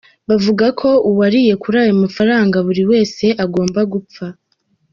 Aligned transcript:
Bavuga 0.29 0.65
ko 0.79 0.89
uwariye 1.09 1.53
kuri 1.61 1.75
ayo 1.83 1.93
mafaranga 2.03 2.57
buri 2.67 2.83
wese 2.91 3.25
agomba 3.43 3.79
gupfa. 3.93 4.25